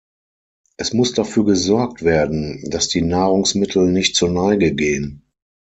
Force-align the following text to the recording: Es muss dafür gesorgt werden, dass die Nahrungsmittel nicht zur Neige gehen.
Es 0.77 0.93
muss 0.93 1.13
dafür 1.13 1.45
gesorgt 1.45 2.01
werden, 2.01 2.63
dass 2.71 2.87
die 2.87 3.03
Nahrungsmittel 3.03 3.91
nicht 3.91 4.15
zur 4.15 4.31
Neige 4.31 4.73
gehen. 4.73 5.21